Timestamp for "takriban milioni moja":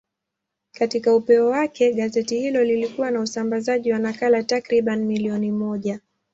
4.43-5.99